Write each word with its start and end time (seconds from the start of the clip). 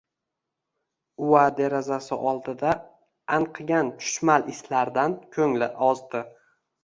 Ua 1.25 1.41
derazasi 1.59 2.17
oldida 2.29 2.71
anqigan 3.37 3.93
chuchmal 4.05 4.49
islardan 4.55 5.13
ko’ngli 5.37 5.69
ozdi 5.89 6.23